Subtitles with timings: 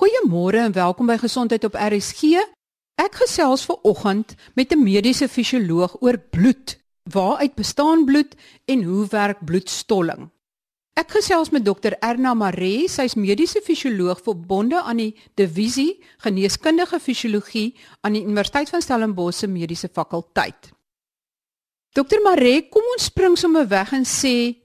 [0.00, 2.40] Goeiemôre en welkom by Gesondheid op RSG.
[2.96, 6.78] Ek gesels ver oggend met 'n mediese fisioloog oor bloed.
[7.04, 8.32] Waaruit bestaan bloed
[8.64, 10.30] en hoe werk bloedstolling?
[10.96, 17.76] Ek gesels met dokter Erna Maree, sy's mediese fisioloog verbonde aan die divisie geneeskundige fisiologie
[18.00, 20.72] aan die Universiteit van Stellenbosch se mediese fakulteit.
[21.92, 24.56] Dokter Maree, kom ons spring sommer weg en sê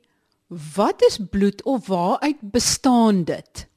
[0.75, 3.67] wat is bloed of waaruit bestaan dit?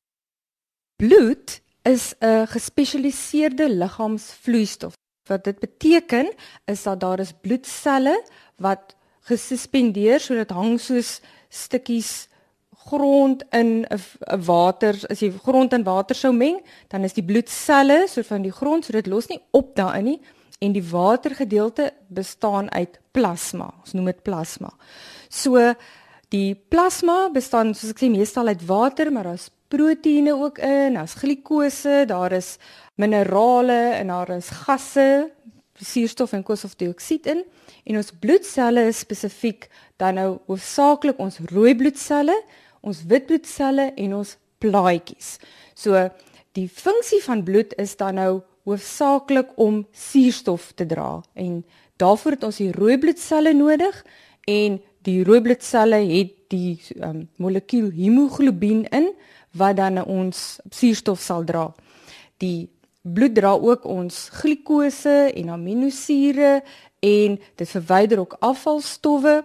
[0.99, 4.93] Bloed is 'n gespesialiseerde liggaamsvloeistof.
[5.27, 6.33] Wat dit beteken
[6.65, 8.25] is dat daar is bloedselle
[8.56, 12.29] wat gesuspendeer sodat hang soos stukkies
[12.89, 18.06] grond in 'n water as jy grond en water sou meng, dan is die bloedselle
[18.09, 20.20] so van die grond, so dit los nie op daarin nie
[20.59, 23.75] en die watergedeelte bestaan uit plasma.
[23.80, 24.73] Ons noem dit plasma.
[25.28, 25.75] So
[26.28, 31.16] die plasma bestaan soos ek sê meestal uit water, maar daar's proteïene ook in, daar's
[31.20, 32.56] glikose, daar is
[32.98, 35.30] minerale en daar is gasse,
[35.78, 37.44] suurstof en koolstofdioksied in.
[37.84, 42.34] En ons bloedselle is spesifiek dan nou hoofsaaklik ons rooi bloedselle,
[42.80, 45.36] ons wit bloedselle en ons plaatjies.
[45.75, 46.08] So
[46.58, 48.32] die funksie van bloed is dan nou
[48.69, 51.62] hoofsaaklik om suurstof te dra en
[51.97, 54.03] daarvoor het ons die rooi bloedselle nodig
[54.48, 59.10] en die rooi bloedselle het die um, molekuul hemoglobien in
[59.52, 61.68] wat dan ons suurstof sal dra.
[62.38, 62.68] Die
[63.02, 66.62] bloed dra ook ons glikose en aminosure
[67.00, 69.44] en dit verwyder ook afvalstowwe.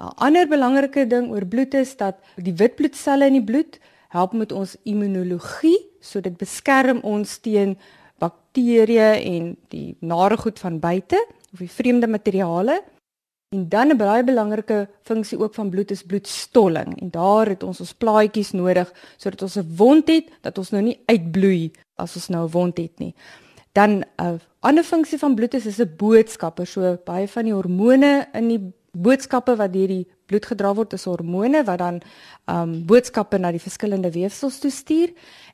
[0.00, 4.32] 'n Ander belangrike ding oor bloed is dat die wit bloedselle in die bloed help
[4.32, 7.76] met ons immunologie, so dit beskerm ons teen
[8.18, 11.20] bakterieë en die nare goed van buite
[11.52, 12.82] of die vreemde materiale.
[13.56, 17.80] En dan 'n baie belangrike funksie ook van bloed is bloedstolling en daar het ons
[17.80, 22.28] ons plaatjies nodig sodat ons 'n wond het dat ons nou nie uitbloei as ons
[22.28, 23.14] nou 'n wond het nie.
[23.72, 26.66] Dan 'n ander funksie van bloed is is 'n boodskapper.
[26.66, 31.04] So baie van die hormone in die boodskappe wat deur die bloed gedra word is
[31.04, 32.00] hormone wat dan
[32.46, 35.12] um boodskappe na die verskillende weefsels toestuur.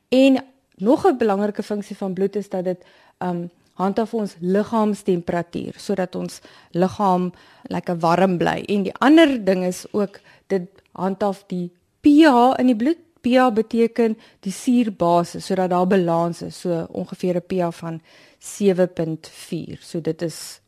[0.09, 0.45] En
[0.77, 2.85] nog 'n belangrike funksie van bloed is dat dit
[3.19, 6.41] um handhaaf ons liggaamstemperatuur sodat ons
[6.73, 7.31] liggaam
[7.73, 8.63] lekker warm bly.
[8.69, 10.21] En die ander ding is ook
[10.53, 11.71] dit handhaaf die
[12.05, 13.03] pH in die bloed.
[13.27, 14.13] pH beteken
[14.47, 18.01] die suurbasis sodat daar balans is, so ongeveer 'n pH van
[18.39, 19.83] 7.4.
[19.83, 20.61] So dit is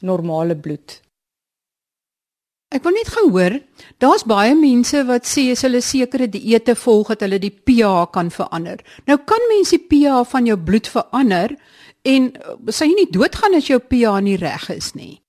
[0.00, 1.00] normale bloed.
[2.70, 3.56] Ek wil net gehoor,
[3.98, 8.30] daar's baie mense wat sê as hulle sekere dieete volg dat hulle die pH kan
[8.30, 8.78] verander.
[9.10, 11.56] Nou kan mense die pH van jou bloed verander
[12.02, 15.20] En uh, sê jy nie doodgaan as jou pH nie reg is nie.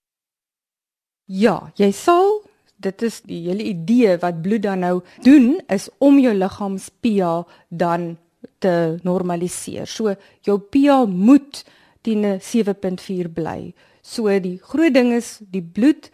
[1.27, 2.41] Ja, jy sal
[2.81, 6.91] dit is die hele idee wat bloed dan nou doen is om jou liggaam se
[7.03, 8.15] pH dan
[8.61, 9.87] te normaliseer.
[9.87, 10.15] So
[10.45, 11.63] jou pH moet
[12.01, 13.73] teen 7.4 bly.
[14.01, 16.09] So die groot ding is die bloed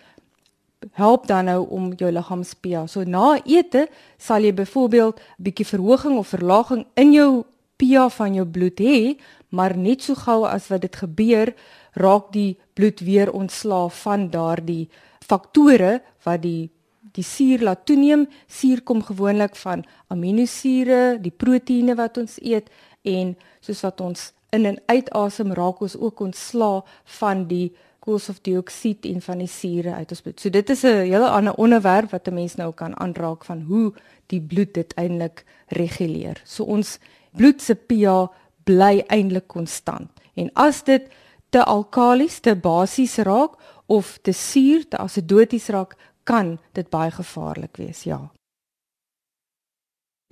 [1.00, 2.88] help dan nou om jou liggaam se pH.
[2.91, 7.46] So na ete sal jy byvoorbeeld 'n bietjie verhoging of verlaging in jou
[7.78, 9.18] pH van jou bloed hê,
[9.50, 11.54] maar net so gou as wat dit gebeur,
[11.98, 14.90] raak die bloed weer ontslaaf van daardie
[15.28, 16.70] faktore wat die
[17.18, 18.28] die suur laat toeneem.
[18.46, 19.82] Suur kom gewoonlik van
[20.14, 22.70] aminosure, die proteïene wat ons eet
[23.02, 23.34] en
[23.66, 26.86] soos wat ons in en uitasem raak ons ook ontslaaf
[27.20, 27.72] van die
[28.08, 30.40] koolstofdioksied en van die sure uit ons bloed.
[30.40, 33.94] So dit is 'n hele ander onderwerp wat 'n mens nou kan aanraak van hoe
[34.28, 36.42] die bloed dit eintlik reguleer.
[36.46, 37.00] So ons
[37.38, 38.28] bloed se pH
[38.68, 40.12] bly eintlik konstant.
[40.36, 41.08] En as dit
[41.50, 43.56] te alkalies, te basies raak
[43.88, 45.96] of te suur, te asidoties raak,
[46.28, 48.20] kan dit baie gevaarlik wees, ja.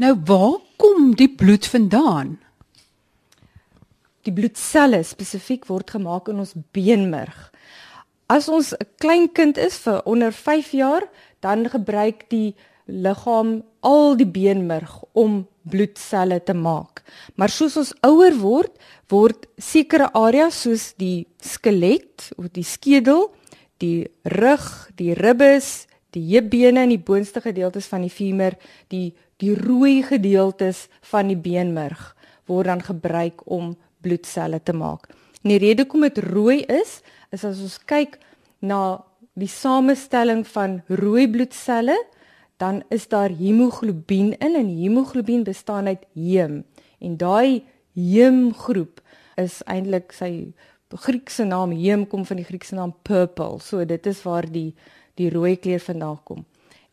[0.03, 2.35] Nou waar kom die bloed vandaan?
[4.27, 7.51] Die bloedselle spesifiek word gemaak in ons beenmerg.
[8.27, 11.03] As ons 'n klein kind is vir onder 5 jaar,
[11.39, 17.01] dan gebruik die liggaam al die beenmerg om bloedselle te maak.
[17.35, 18.73] Maar soos ons ouer word,
[19.09, 23.31] word sekere areas soos die skelet of die skedel,
[23.81, 24.65] die rug,
[24.97, 28.55] die ribbes, die heupbene en die boonste gedeeltes van die femur,
[28.93, 32.13] die die rooi gedeeltes van die beenmerg
[32.47, 33.73] word dan gebruik om
[34.05, 35.09] bloedselle te maak.
[35.43, 37.01] En die rede hoekom dit rooi is,
[37.35, 38.15] is as ons kyk
[38.63, 39.01] na
[39.35, 41.97] die samestelling van rooi bloedselle,
[42.61, 46.63] dan is daar hemoglobien in en hemoglobien bestaan uit heem
[46.99, 47.63] en daai
[47.93, 49.01] heemgroep
[49.41, 50.53] is eintlik sy
[50.95, 54.71] Griekse naam heem kom van die Griekse naam purple so dit is waar die
[55.19, 56.45] die rooi kleur vandaan kom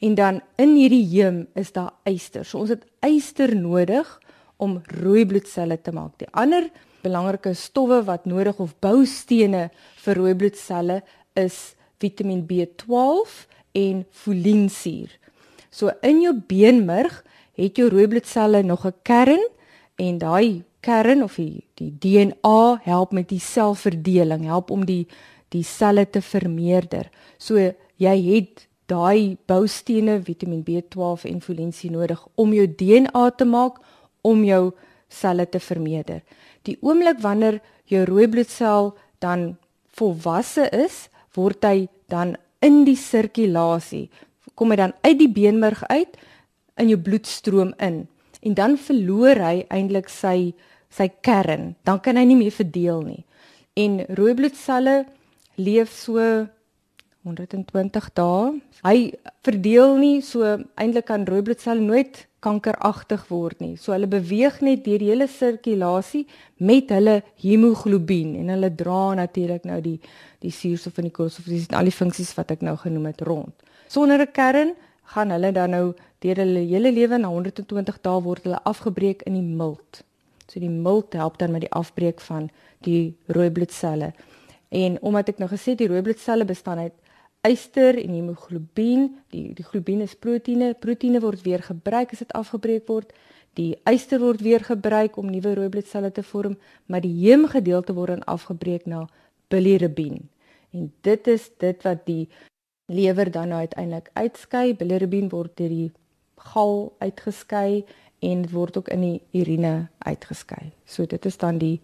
[0.03, 4.19] en dan in hierdie heem is daar yster so ons het yster nodig
[4.63, 6.15] om rooi bloedselle te maak.
[6.23, 6.69] Die ander
[7.03, 9.69] belangrike stowwe wat nodig of boustene
[10.05, 11.01] vir rooi bloedselle
[11.39, 13.43] is Vitamiin B12
[13.79, 15.11] en folinsuur.
[15.73, 17.23] So in jou beenmerg
[17.57, 19.43] het jou rooi bloedselle nog 'n kern
[19.97, 25.07] en daai kern of die, die DNA help met die selverdeling, help om die
[25.53, 27.11] die selle te vermeerder.
[27.39, 27.57] So
[27.97, 33.79] jy het daai boustene Vitamiin B12 en folinsuur nodig om jou DNA te maak
[34.23, 34.73] om jou
[35.09, 36.23] selle te vermeerder.
[36.63, 39.57] Die oomblik wanneer jou rooi bloedsel dan
[39.93, 44.09] volwasse is, word hy dan in die sirkulasie
[44.55, 46.17] kom hy dan uit die beenmerg uit
[46.81, 48.07] in jou bloedstroom in.
[48.43, 50.53] En dan verloor hy eintlik sy
[50.93, 51.73] sy kern.
[51.89, 53.23] Dan kan hy nie meer verdeel nie.
[53.81, 55.07] En rooi bloedselle
[55.57, 56.21] leef so
[57.23, 58.51] 120 dae.
[58.83, 58.99] Hy
[59.47, 60.45] verdeel nie so
[60.75, 63.77] eintlik kan rooi bloedselle nooit kankeragtig word nie.
[63.79, 66.25] So hulle beweeg net deur die hele sirkulasie
[66.59, 68.35] met hulle hemoglobien.
[68.43, 69.99] En hulle dra natuurlik nou die
[70.43, 73.55] die suurstof en die koolstof, dis al die funksies wat ek nou genoem het rond.
[73.93, 74.71] Sonder 'n kern
[75.13, 75.87] gaan hulle dan nou
[76.25, 80.05] deur hulle hele lewe na 120 dae word hulle afgebreek in die milt.
[80.49, 82.49] So die milt help dan met die afbreek van
[82.87, 84.13] die rooi bloedselle.
[84.69, 86.95] En omdat ek nou gesê die rooi bloedselle bestaan uit
[87.49, 89.11] yster en hemoglobien.
[89.35, 90.75] Die die globien is proteïene.
[90.75, 93.13] Proteïene word weer gebruik as dit afgebreek word.
[93.61, 96.57] Die yster word weer gebruik om nuwe rooi bloedselle te vorm,
[96.87, 99.05] maar die heemgedeelte word dan afgebreek na
[99.53, 100.31] bilirubin.
[100.73, 102.29] En dit is dit wat die
[102.93, 104.75] lewer dan nou uiteindelik uitskei.
[104.75, 105.91] Bilirubin word deur die
[106.53, 107.85] gal uitgeskei
[108.23, 110.73] en word ook in die urine uitgeskei.
[110.85, 111.81] So dit is dan die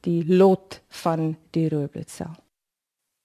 [0.00, 2.38] die lot van die rooi bloedsel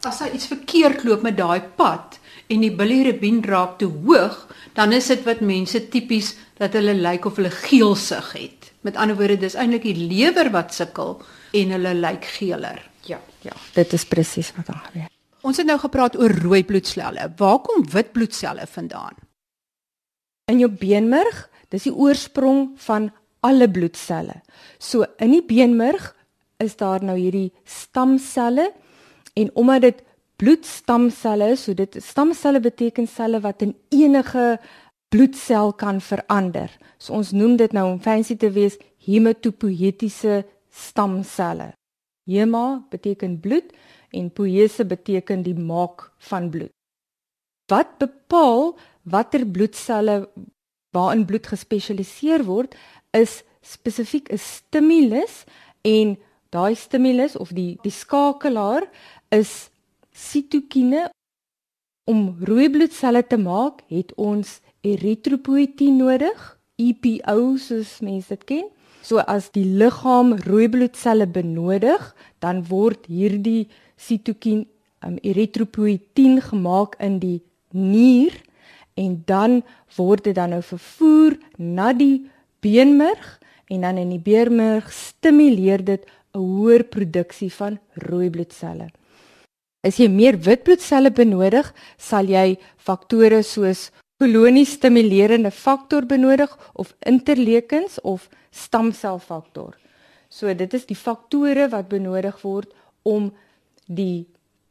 [0.06, 2.20] as daar iets verkeerd loop met daai pad
[2.52, 4.38] en die bilirubin raak te hoog,
[4.78, 8.72] dan is dit wat mense tipies dat hulle lyk of hulle geelsig het.
[8.86, 11.18] Met ander woorde, dis eintlik die lewer wat sukkel
[11.58, 12.84] en hulle lyk geeler.
[13.10, 15.15] Ja, ja, dit is presies wat daar gebeur.
[15.46, 17.30] Ons het nou gepraat oor rooi bloedselle.
[17.38, 19.14] Waar kom wit bloedselle vandaan?
[20.50, 23.12] In jou beenmerg, dis die oorsprong van
[23.46, 24.42] alle bloedselle.
[24.82, 26.16] So in die beenmerg
[26.58, 28.72] is daar nou hierdie stamselle
[29.36, 30.04] En omdat dit
[30.36, 34.60] bloedstamselle is, so dit stamselle beteken selle wat in enige
[35.12, 36.72] bloedsel kan verander.
[36.98, 41.74] So ons noem dit nou om fancy te wees hematopoietiese stamselle.
[42.26, 43.76] Hema beteken bloed
[44.16, 46.74] en poiese beteken die maak van bloed.
[47.72, 50.30] Wat bepaal watter bloedselle
[50.96, 52.76] waarin bloed gespesialiseer word
[53.12, 55.44] is spesifiek 'n stimulus
[55.82, 56.18] en
[56.50, 58.88] daai stimulus of die die skakelaar
[59.30, 59.70] is
[60.14, 61.10] sitokine
[62.06, 66.38] om rooi bloedselle te maak, het ons eritropoietin nodig,
[66.78, 68.68] EPO soos mense dit ken.
[69.06, 73.68] So as die liggaam rooi bloedselle benodig, dan word hierdie
[73.98, 74.66] sitokin
[75.06, 77.40] um, eritropoietin gemaak in die
[77.72, 78.36] nier
[78.96, 79.62] en dan
[79.98, 82.26] word dit dan nou vervoer na die
[82.64, 83.40] beenmerg
[83.70, 86.06] en dan in die beenmerg stimuleer dit
[86.36, 88.90] 'n hoër produksie van rooi bloedselle.
[89.84, 98.00] As jy meer wit bloedselle benodig, sal jy faktore soos koloniestimulerende faktor benodig of interleukens
[98.02, 99.76] of stamselfaktor.
[100.30, 102.72] So dit is die faktore wat benodig word
[103.04, 103.32] om
[103.86, 104.28] die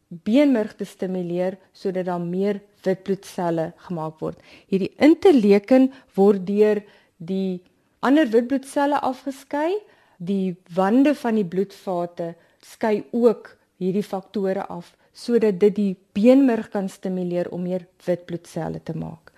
[0.09, 4.39] beenmerg te stimuleer sodat daar meer wit bloedselle gemaak word.
[4.71, 6.83] Hierdie interleuken word deur
[7.19, 7.63] die
[8.05, 9.73] ander wit bloedselle afgeskei.
[10.19, 16.89] Die wande van die bloedvate skei ook hierdie faktore af sodat dit die beenmerg kan
[16.91, 19.31] stimuleer om meer wit bloedselle te maak.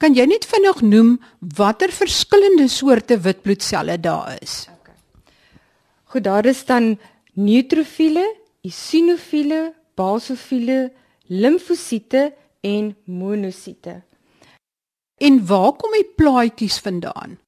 [0.00, 1.14] Kan jy net vinnig noem
[1.56, 4.66] watter verskillende soorte wit bloedselle daar is?
[4.80, 4.96] Okay.
[6.12, 6.98] Goed, daar is dan
[7.36, 8.24] neutrofiele,
[8.66, 10.92] eosinofiele, basofiele,
[11.26, 14.02] limfosiete en monosiete.
[15.16, 17.38] En waar kom die plaatjies vandaan?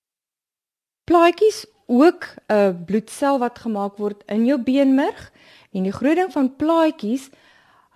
[1.05, 5.33] Plaatjies ook 'n bloedsel wat gemaak word in jou beenmerg
[5.71, 7.29] En die groot ding van plaatjies,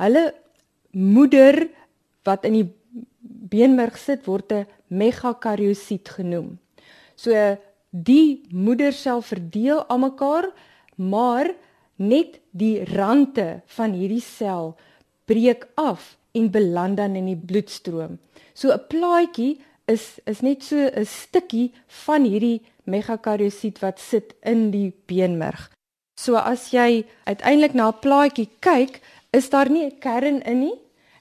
[0.00, 0.30] hulle
[0.92, 1.64] moeder
[2.26, 2.68] wat in die
[3.52, 6.58] beenmerg sit word 'n megakariosiet genoem.
[7.16, 7.32] So
[7.90, 10.50] die moedersel verdeel almekaar,
[10.96, 11.54] maar
[12.02, 14.74] net die rande van hierdie sel
[15.30, 18.18] breek af en beland dan in die bloedstroom.
[18.54, 24.70] So 'n plaatjie is is net so 'n stukkie van hierdie megakariosiet wat sit in
[24.70, 25.70] die beenmerg.
[26.20, 30.78] So as jy uiteindelik na 'n plaatjie kyk, is daar nie 'n kern in nie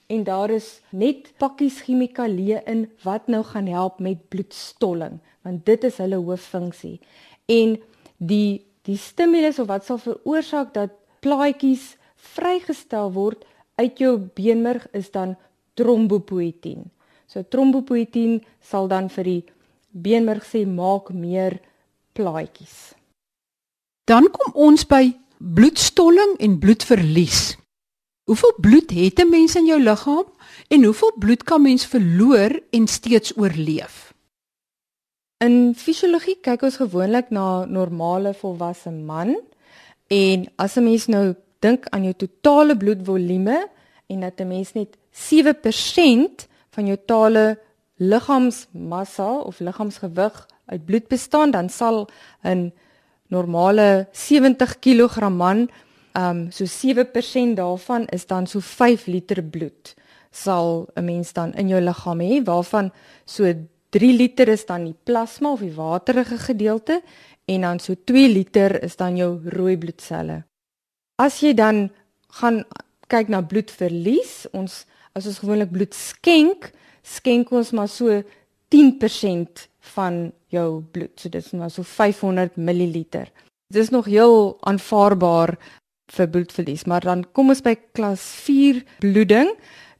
[0.07, 5.83] en daar is net pakkies chemikalieë in wat nou gaan help met bloedstolling, want dit
[5.83, 6.99] is hulle hooffunksie.
[7.45, 7.79] En
[8.17, 11.95] die die stimulus of wat sal veroorsaak dat plaatjies
[12.33, 13.45] vrygestel word
[13.81, 15.35] uit jou beenmerg is dan
[15.73, 16.89] trombopoetin.
[17.27, 19.43] So trombopoetin sal dan vir die
[19.91, 21.59] beenmerg sê maak meer
[22.17, 22.93] plaatjies.
[24.09, 27.55] Dan kom ons by bloedstolling en bloedverlies.
[28.29, 30.27] Hoeveel bloed het 'n mens in jou liggaam
[30.69, 34.10] en hoeveel bloed kan mens verloor en steeds oorleef?
[35.41, 39.33] In fisiologie kyk ons gewoonlik na normale volwasse man
[40.13, 43.57] en as 'n mens nou dink aan jou totale bloedvolume
[44.07, 47.57] en dat 'n mens net 7% van jou totale
[47.97, 52.07] liggaamsmassa of liggaamsgewig uit bloed bestaan, dan sal
[52.43, 52.71] 'n
[53.27, 55.69] normale 70 kg man,
[56.13, 59.95] ehm um, so 7% daarvan is dan so 5 liter bloed
[60.31, 62.91] sal 'n mens dan in jou liggaam hê waarvan
[63.25, 63.43] so
[63.91, 67.01] 3 liter is dan die plasma of die waterige gedeelte
[67.51, 70.43] en dan so 2 liter is dan jou rooi bloedselle.
[71.19, 71.89] As jy dan
[72.39, 72.63] gaan
[73.11, 76.69] kyk na bloedverlies, ons as ons gewoonlik bloed skenk,
[77.03, 78.21] skenk ons maar so
[78.71, 81.11] 10% van jou bloed.
[81.19, 83.03] So dit is maar so 500 ml.
[83.11, 85.57] Dit is nog heel aanvaarbaar
[86.11, 89.51] vir bloedverlies, maar dan kom ons by klas 4 bloeding.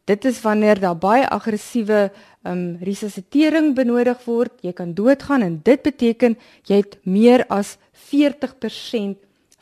[0.09, 2.09] Dit is wanneer daar baie aggressiewe
[2.47, 7.77] um resuscitering benodig word, jy kan doodgaan en dit beteken jy het meer as
[8.09, 9.19] 40%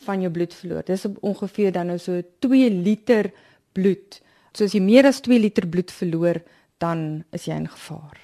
[0.08, 0.86] van jou bloed verloor.
[0.88, 3.32] Dis ongeveer dan nou so 2 liter
[3.76, 4.22] bloed.
[4.56, 6.40] So as jy meer as 2 liter bloed verloor,
[6.80, 8.24] dan is jy in gevaar.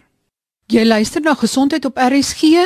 [0.71, 2.63] Jy luister na Gesondheid op RSG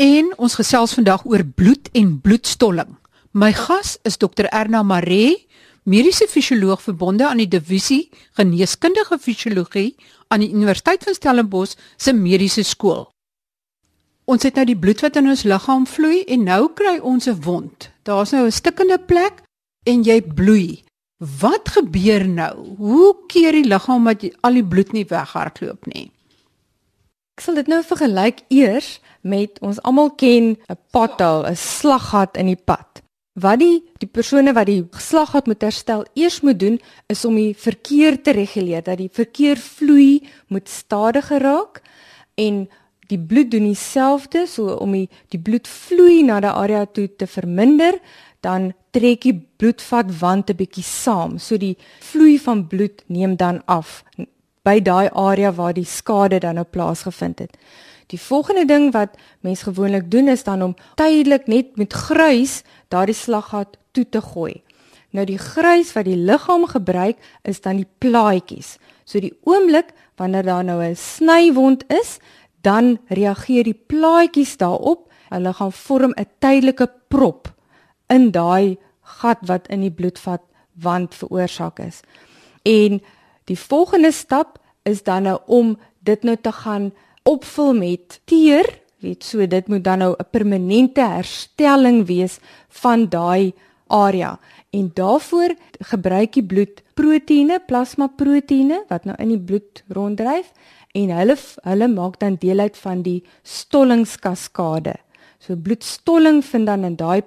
[0.00, 2.90] en ons gesels vandag oor bloed en bloedstolling.
[3.32, 5.46] My gas is Dr Erna Maree,
[5.82, 9.96] mediese fisioloog verbonde aan die divisie geneeskundige fisiologie
[10.28, 13.08] aan die Universiteit van Stellenbosch se mediese skool.
[14.30, 17.40] Ons het nou die bloed wat in ons liggaam vloei en nou kry ons 'n
[17.42, 17.90] wond.
[18.02, 19.42] Daar's nou 'n stikkende plek
[19.84, 20.84] en jy bloei.
[21.40, 22.76] Wat gebeur nou?
[22.76, 26.10] Hoe keer die liggaam dat al die bloed nie weghardloop nie?
[27.36, 32.46] Ek sal dit nou vergelyk eers met ons almal ken 'n pothole, 'n slaggat in
[32.46, 32.89] die pad.
[33.38, 37.54] Wat die die persone wat die slaggat moet herstel eers moet doen is om die
[37.54, 41.82] verkeer te reguleer dat die verkeer vloei moet stadiger raak
[42.34, 42.66] en
[43.10, 48.00] die bloed doen dieselfde so om die die bloedvloei na die area toe te verminder
[48.42, 53.62] dan trek die bloedvat wand 'n bietjie saam so die vloei van bloed neem dan
[53.66, 54.02] af
[54.64, 57.56] by daai area waar die skade dan nou plaasgevind het.
[58.10, 63.14] Die volgende ding wat mense gewoonlik doen is dan om tydelik net met gruis daardie
[63.14, 64.62] slaggat toe te gooi.
[65.10, 68.78] Nou die gruis wat die liggaam gebruik is dan die plaatjies.
[69.04, 72.18] So die oomblik wanneer daar nou 'n snywond is,
[72.62, 75.10] dan reageer die plaatjies daarop.
[75.28, 77.54] Hulle gaan vorm 'n tydelike prop
[78.08, 80.42] in daai gat wat in die bloedvat
[80.74, 82.00] wand veroorsaak is.
[82.62, 83.00] En
[83.50, 86.92] Die volgende stap is dan nou om dit nou te gaan
[87.30, 88.66] opvul met teer,
[89.00, 93.52] weet so dit moet dan nou 'n permanente herstelling wees van daai
[93.86, 94.38] area.
[94.70, 100.52] En daarvoor gebruik die bloed proteïene, plasma proteïene wat nou in die bloed ronddryf
[100.94, 104.94] en hulle hulle maak dan deel uit van die stollingskaskade.
[105.38, 107.22] So bloedstolling vind dan in daai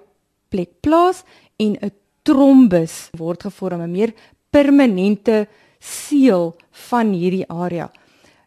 [0.49, 1.23] plek plaas
[1.57, 1.91] en 'n
[2.23, 4.13] trombus word gevorm, 'n meer
[4.51, 5.47] permanente
[5.79, 7.91] seël van hierdie area.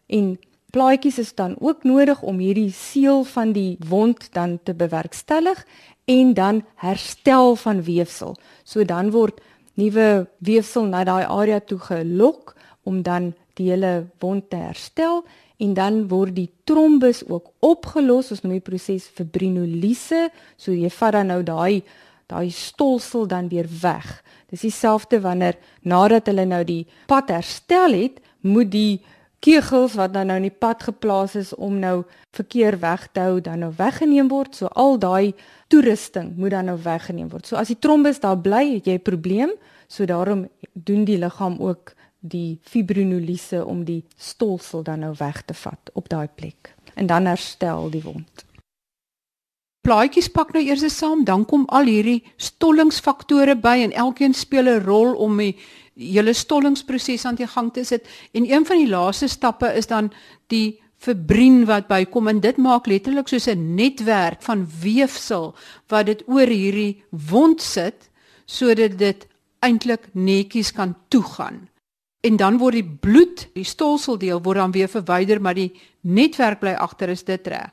[0.07, 0.39] En
[0.76, 5.62] plaatjies is dan ook nodig om hierdie seël van die wond dan te bewerkstellig
[6.04, 8.37] en dan herstel van weefsel.
[8.64, 9.40] So dan word
[9.80, 12.52] nuwe weefsel na daai area toe gelok
[12.85, 15.25] om dan die hele wond te herstel
[15.56, 18.30] en dan word die trombus ook opgelos.
[18.35, 20.28] Ons noem die proses fibrinolise.
[20.61, 21.80] So jy vat dan nou daai
[22.26, 24.18] daai stolsel dan weer weg.
[24.50, 25.56] Dis dieselfde wanneer
[25.87, 28.99] nadat hulle nou die pad herstel het, moet die
[29.38, 32.05] kegels wat dan nou in die pad geplaas is om nou
[32.37, 34.55] verkeer weg te hou dan nou weggeneem word.
[34.55, 35.35] So al daai
[35.69, 37.47] toerusting moet dan nou weggeneem word.
[37.47, 39.52] So as die trombus daar bly, het jy 'n probleem.
[39.88, 45.55] So daarom doen die liggaam ook die fibrinolise om die stolsel dan nou weg te
[45.55, 48.47] vat op daai plek en dan herstel die wond
[49.87, 54.83] plaatjies pak nou eers saam, dan kom al hierdie stollingsfaktore by en elkeen speel 'n
[54.83, 55.55] rol om die
[55.97, 58.09] hele stollingsproses aan die gang te sit.
[58.33, 60.12] En een van die laaste stappe is dan
[60.53, 65.55] die fibrin wat bykom en dit maak letterlik soos 'n netwerk van weefsel
[65.88, 68.11] wat dit oor hierdie wond sit
[68.47, 69.26] sodat dit
[69.61, 71.69] eintlik netjies kan toegaan.
[72.21, 76.75] En dan word die bloed, die stolseldeel word dan weer verwyder, maar die netwerk bly
[76.75, 77.71] agter is dit reg.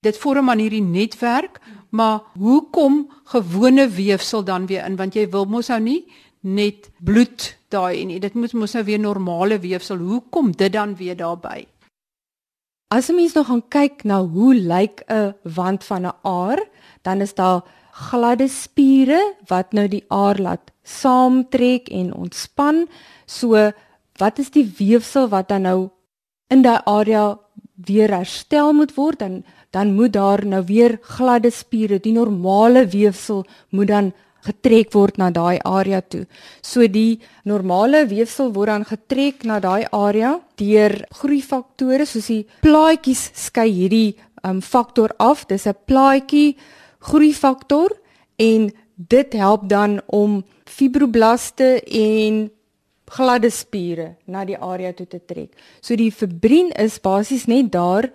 [0.00, 5.44] Dit vorm aan hierdie netwerk, maar hoekom gewone weefsel dan weer in want jy wil
[5.44, 6.04] mos nou nie
[6.40, 8.20] net bloed daai nie.
[8.20, 9.98] Dit moet mos nou weer normale weefsel.
[9.98, 11.66] Hoekom dit dan weer daarbey?
[12.88, 16.60] As 'n mens nou gaan kyk na hoe lyk 'n wand van 'n aar,
[17.02, 17.62] dan is daar
[17.92, 22.86] gladde spiere wat nou die aar laat saamtrek en ontspan.
[23.26, 23.72] So
[24.18, 25.90] wat is die weefsel wat dan nou
[26.48, 27.38] in daai area
[27.86, 33.44] weer herstel moet word dan dan moet daar nou weer gladde spiere, die normale weefsel
[33.70, 34.12] moet dan
[34.44, 36.26] getrek word na daai area toe.
[36.62, 43.30] So die normale weefsel word dan getrek na daai area deur groeifaktore soos die plaatjies
[43.34, 45.46] skei hierdie um, faktor af.
[45.46, 46.56] Dis 'n plaatjie
[47.00, 47.90] groeifaktor
[48.38, 52.50] en dit help dan om fibroblaste en
[53.06, 55.52] gladde spiere na die area toe te trek.
[55.80, 58.10] So die fibrien is basies net daar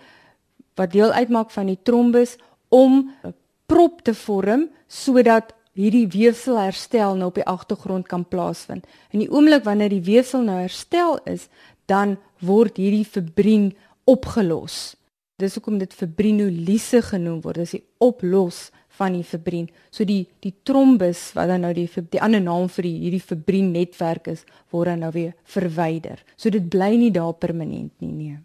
[0.76, 2.38] wat deel uitmaak van die trombus
[2.70, 3.34] om 'n
[3.68, 8.88] prop te vorm sodat hierdie weefsel herstel nou op die agtergrond kan plaasvind.
[9.12, 11.48] In die oomblik wanneer die weefsel nou herstel is,
[11.86, 13.72] dan word hierdie fibrien
[14.10, 14.96] opgelos.
[15.42, 17.64] Dis hoekom dit fibrinolise genoem word.
[17.64, 19.70] Dis die oplos van die fibrien.
[19.94, 23.72] So die die trombus wat dan nou die die ander naam vir die hierdie fibrien
[23.74, 26.22] netwerk is, word dan nou weer verwyder.
[26.38, 28.38] So dit bly nie daar permanent nie nee.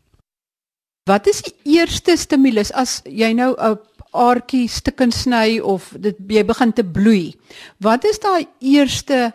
[1.06, 3.78] Wat is die eerste stimulus as jy nou 'n
[4.16, 7.34] aardjie stukken sny of dit jy begin te bloei?
[7.78, 9.32] Wat is daai eerste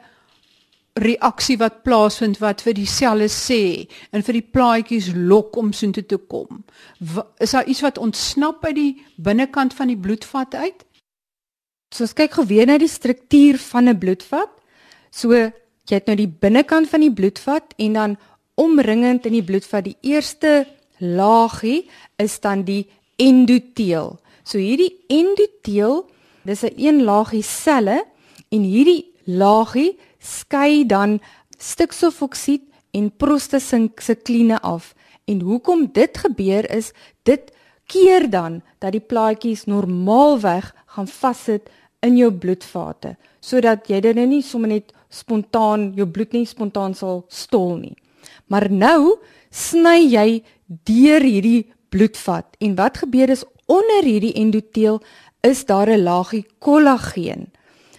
[1.00, 6.04] reaksie wat plaasvind wat vir die selle sê en vir die plaatjies lok om soontoe
[6.04, 6.64] te kom.
[7.40, 10.84] Is daar iets wat ontsnap uit die binnekant van die bloedvat uit?
[11.92, 14.52] So ons kyk gou weer na die struktuur van 'n bloedvat.
[15.12, 18.18] So jy het nou die binnekant van die bloedvat en dan
[18.56, 20.68] omringend in die bloedvat die eerste
[21.00, 24.20] laagie is dan die endoteel.
[24.44, 26.06] So hierdie endoteel,
[26.44, 28.06] dis 'n een laagie selle
[28.50, 31.20] en hierdie laagie skei dan
[31.58, 34.96] stikstofoksied en prostasikline af.
[35.26, 36.92] En hoekom dit gebeur is
[37.24, 37.52] dit
[37.86, 44.28] keer dan dat die plaatjies normaalweg gaan vassit in jou bloedvate sodat jy dit nou
[44.30, 47.96] nie sommer net spontaan jou bloed nie spontaan sal stol nie.
[48.48, 49.18] Maar nou
[49.50, 50.28] sny jy
[50.88, 55.02] deur hierdie bloedvat en wat gebeur is onder hierdie endoteel
[55.42, 57.52] is daar 'n laagie kollageen.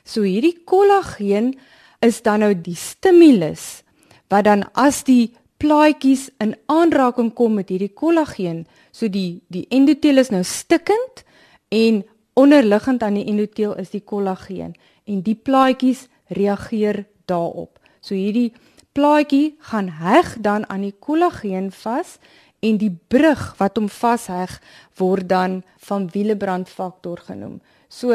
[0.05, 1.59] So hierdie kollageen
[2.01, 3.83] is dan nou die stimulus
[4.29, 10.19] wat dan as die plaatjies in aanraking kom met hierdie kollageen, so die die endoteel
[10.19, 11.25] is nou stikkend
[11.69, 14.73] en Onderliggend aan die endoteel is die kollageen
[15.05, 17.77] en die plaatjies reageer daarop.
[18.01, 18.55] So hierdie
[18.97, 22.17] plaatjie gaan heg dan aan die kollageen vas
[22.63, 24.55] en die brug wat hom vasheg
[25.01, 27.59] word dan van Willebrand faktor genoem.
[27.89, 28.15] So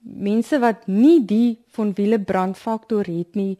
[0.00, 3.56] mense wat nie die van Willebrand faktor het nie,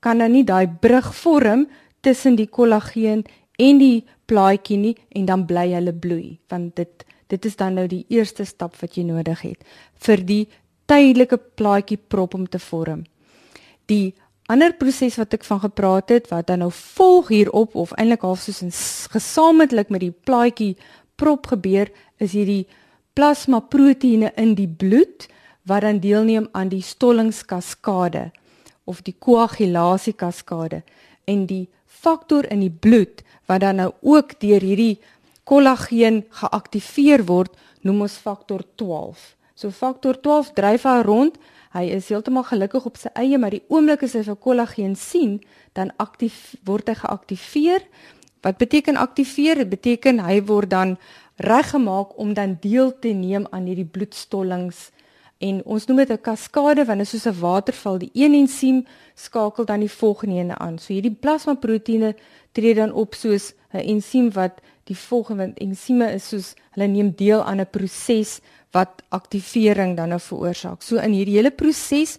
[0.00, 1.66] kan dan nie daai brug vorm
[2.04, 3.24] tussen die kollageen
[3.58, 7.86] en die plaatjie nie en dan bly hulle bloei want dit Dit is dan nou
[7.90, 9.64] die eerste stap wat jy nodig het
[10.06, 10.42] vir die
[10.86, 13.02] tydelike plaatjie prop om te vorm.
[13.90, 14.14] Die
[14.46, 18.40] ander proses wat ek van gepraat het wat dan nou volg hierop of eintlik half
[18.40, 18.72] soos 'n
[19.14, 20.76] gesamentlik met die plaatjie
[21.16, 22.66] prop gebeur is hierdie
[23.14, 25.28] plasma proteïene in die bloed
[25.66, 28.30] wat dan deelneem aan die stollingskaskade
[28.84, 30.82] of die koagulasie kaskade
[31.24, 34.98] en die faktor in die bloed wat dan nou ook deur hierdie
[35.46, 37.52] kollageen geaktiveer word,
[37.86, 39.34] noem ons faktor 12.
[39.56, 41.38] So faktor 12 dryf hy rond.
[41.72, 45.40] Hy is heeltemal gelukkig op sy eie, maar die oomblik as hy vir kollageen sien,
[45.72, 47.86] dan aktief word hy geaktiveer.
[48.42, 49.56] Wat beteken aktiveer?
[49.56, 50.96] Dit beteken hy word dan
[51.36, 54.90] reggemaak om dan deel te neem aan hierdie bloedstollings
[55.44, 57.98] en ons noem dit 'n kaskade want dit is soos 'n waterval.
[57.98, 60.78] Die een ensiem skakel dan die volgende een aan.
[60.78, 62.16] So hierdie plasmaproteïene
[62.52, 67.42] tree dan op soos 'n ensiem wat die volgende ensieme is soos hulle neem deel
[67.44, 68.40] aan 'n proses
[68.76, 70.84] wat aktivering dan nou veroorsaak.
[70.84, 72.18] So in hierdie hele proses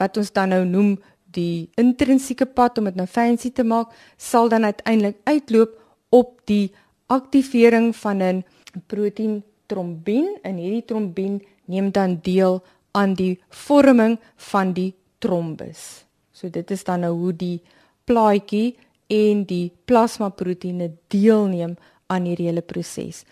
[0.00, 0.94] wat ons dan nou noem
[1.30, 5.76] die intrinsieke pad om dit nou fancy te maak, sal dan uiteindelik uitloop
[6.16, 6.72] op die
[7.10, 8.44] aktivering van 'n
[8.86, 16.04] proteïen trombien en hierdie trombien neem dan deel aan die vorming van die trombus.
[16.32, 17.60] So dit is dan nou hoe die
[18.04, 23.24] plaatjie en die plasmaproteïene deelneem aan hierdie hele proses.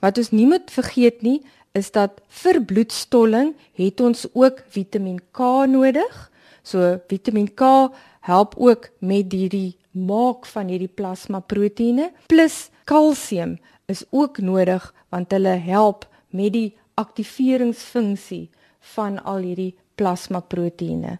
[0.00, 1.40] Wat ons nie moet vergeet nie,
[1.72, 6.30] is dat vir bloedstolling het ons ook Vitamien K nodig.
[6.62, 7.90] So Vitamien K
[8.26, 13.58] help ook met hierdie maak van hierdie plasmaproteïene plus kalsium
[13.90, 16.68] is ook nodig want hulle help met die
[17.00, 18.50] aktiveringsfunksie
[18.94, 21.18] van al hierdie plasmaproteïene.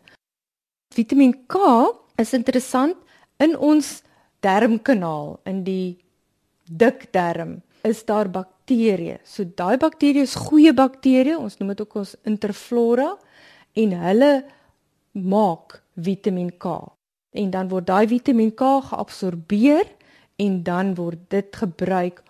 [0.95, 1.57] Vitamiin K
[2.19, 2.97] is interessant
[3.43, 4.01] in ons
[4.45, 5.99] darmkanaal in die
[6.67, 9.21] dikdarm is daar bakterieë.
[9.25, 13.13] So daai bakterieë is goeie bakterieë, ons noem dit ook ons interflora
[13.81, 14.33] en hulle
[15.13, 16.75] maak Vitamiin K.
[17.37, 19.89] En dan word daai Vitamiin K geabsorbeer
[20.41, 22.23] en dan word dit gebruik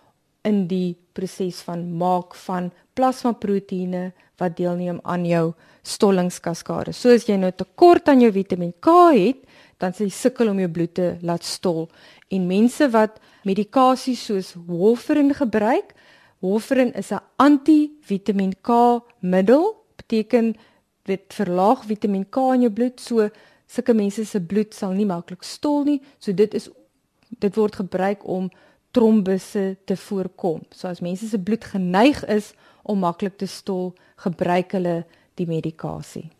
[0.48, 4.10] in die proses van maak van plasmaproteïene
[4.40, 6.92] wat deelneem aan jou stollingskaskade.
[6.92, 9.44] So as jy nou tekort aan jou Vitamiin K het,
[9.80, 11.88] dan sal jy sukkel om jou bloed te laat stol.
[12.30, 15.94] En mense wat medikasie soos warfarin gebruik,
[16.40, 20.54] warfarin is 'n anti-Vitamiin K middel, beteken
[21.04, 23.28] dit verlaag Vitamiin K in jou bloed, so
[23.66, 26.00] sulke mense se bloed sal nie maklik stol nie.
[26.18, 26.68] So dit is
[27.38, 28.50] dit word gebruik om
[28.90, 30.62] trombusse te voorkom.
[30.70, 36.30] So as mense se bloed geneig is om maklik te stol, gebruik hulle die medikasie.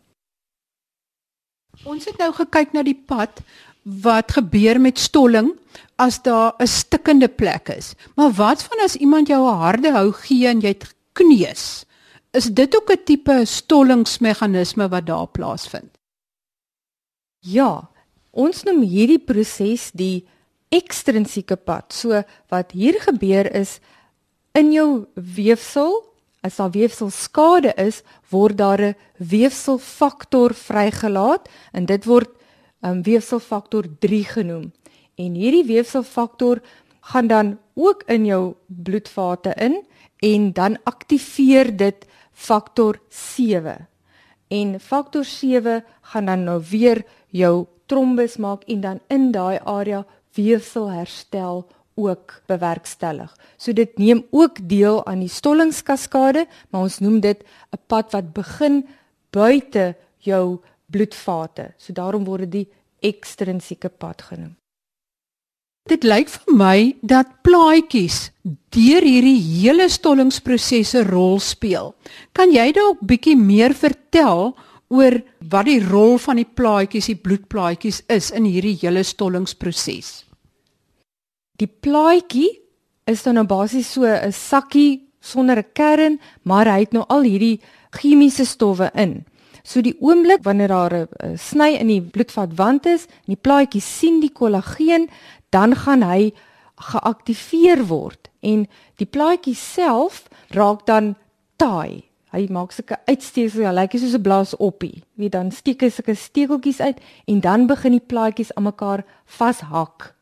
[1.83, 3.41] Ons het nou gekyk na die pad
[3.83, 5.53] wat gebeur met stolling
[5.97, 7.95] as daar 'n stikkende plek is.
[8.15, 11.85] Maar wat van as iemand jou 'n harde hou gee en jy het gekneus?
[12.31, 15.97] Is dit ook 'n tipe stollingsmeganisme wat daar plaasvind?
[17.39, 17.89] Ja,
[18.31, 20.27] ons noem hierdie proses die
[20.69, 21.93] ekstrinsieke pad.
[21.93, 23.79] So wat hier gebeur is
[24.53, 26.10] in jou weefsel,
[26.41, 32.29] as daar weefselskade is, word daar 'n weefselfaktor vrygelaat en dit word
[32.81, 34.71] um, weefselfaktor 3 genoem.
[35.15, 36.61] En hierdie weefselfaktor
[37.01, 39.85] gaan dan ook in jou bloedvate in
[40.19, 43.87] en dan aktiveer dit faktor 7.
[44.47, 50.05] En faktor 7 gaan dan nou weer jou trombus maak en dan in daai area
[50.33, 53.31] weefselherstel ook bewerkstellig.
[53.57, 58.33] So dit neem ook deel aan die stollingskaskade, maar ons noem dit 'n pad wat
[58.33, 58.87] begin
[59.31, 61.73] buite jou bloedvate.
[61.77, 62.67] So daarom word dit die
[63.01, 64.55] ekstrinsieke pad genoem.
[65.89, 68.31] Dit lyk vir my dat plaatjies
[68.69, 71.95] deur hierdie hele stollingsprosesse rol speel.
[72.37, 74.53] Kan jy dalk bietjie meer vertel
[74.91, 80.30] oor wat die rol van die plaatjies, die bloedplaatjies is in hierdie hele stollingsproses.
[81.61, 82.49] Die plaatjie
[83.05, 87.21] is dan nou basies so 'n sakkie sonder 'n kern, maar hy het nou al
[87.21, 89.25] hierdie chemiese stowwe in.
[89.63, 94.19] So die oomblik wanneer daar 'n sny in die bloedvatwand is, en die plaatjie sien
[94.19, 95.09] die kollageen,
[95.51, 96.33] dan gaan hy
[96.75, 101.15] geaktiveer word en die plaatjie self raak dan
[101.57, 105.03] taai Hy maak sulke uitsteeksels, hy lyk soos 'n blaasoppie.
[105.19, 106.97] Wie dan steek hy sulke stekeltjies uit
[107.27, 110.15] en dan begin die plaatjies aan mekaar vashak.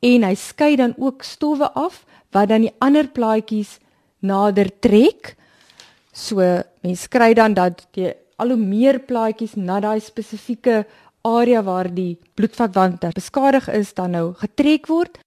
[0.00, 3.78] En hy skei dan ook stowwe af wat dan die ander plaatjies
[4.20, 5.34] nader trek.
[6.12, 6.42] So
[6.82, 10.84] mense kry dan dat jy al hoe meer plaatjies na daai spesifieke
[11.26, 15.18] area waar die bloedvatwand beskadig is dan nou getrek word.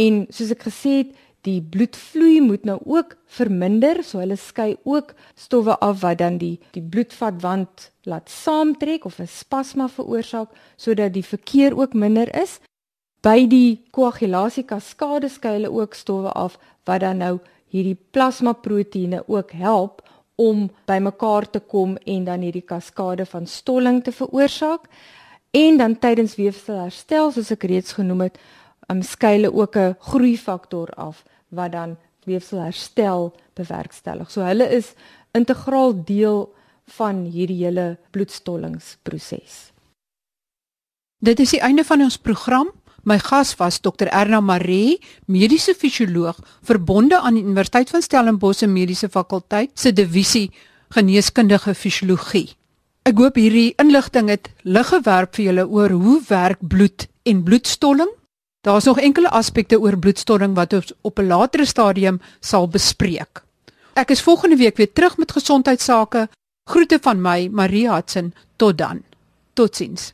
[0.00, 5.10] En soos ek gesê het, die bloedvloei moet nou ook verminder, so hulle skei ook
[5.34, 11.24] stowwe af wat dan die die bloedvatwand laat saamtrek of 'n spasma veroorsaak sodat die
[11.24, 12.60] verkeer ook minder is.
[13.22, 16.58] By die koagulasie kaskade skei hulle ook stowwe af
[16.88, 17.36] wat dan nou
[17.70, 20.02] hierdie plasmaproteïene ook help
[20.42, 24.88] om bymekaar te kom en dan hierdie kaskade van stolling te veroorsaak.
[25.54, 28.40] En dan tydens weefselherstel soos ek reeds genoem het,
[28.90, 34.30] um, skei hulle ook 'n groeifaktor af wat dan weefselherstel bewerkstellig.
[34.30, 34.94] So hulle is
[35.32, 36.54] integraal deel
[36.84, 39.72] van hierdie hele bloedstollingsproses.
[41.18, 42.70] Dit is die einde van ons program.
[43.02, 48.66] My gas was Dr Erna Maree, mediese fisioloog verbonde aan die Universiteit van Stellenbosch se
[48.66, 50.50] Mediese Fakulteit se divisie
[50.94, 52.52] geneeskundige fisiologie.
[53.02, 58.10] Ek hoop hierdie inligting het lig gewerp vir julle oor hoe werk bloed en bloedstolling
[58.62, 63.42] Daar's nog enkele aspekte oor bloedstolling wat ons op 'n latere stadium sal bespreek.
[63.92, 66.28] Ek is volgende week weer terug met gesondheidsake.
[66.70, 68.34] Groete van my, Marie Hudson.
[68.56, 69.02] Tot dan.
[69.52, 70.12] Totsiens.